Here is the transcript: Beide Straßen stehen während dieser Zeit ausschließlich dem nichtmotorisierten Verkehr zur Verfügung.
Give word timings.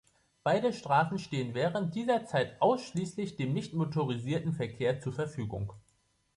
Beide 0.43 0.73
Straßen 0.73 1.19
stehen 1.19 1.53
während 1.53 1.93
dieser 1.93 2.25
Zeit 2.25 2.59
ausschließlich 2.59 3.35
dem 3.35 3.53
nichtmotorisierten 3.53 4.51
Verkehr 4.53 4.99
zur 4.99 5.13
Verfügung. 5.13 5.73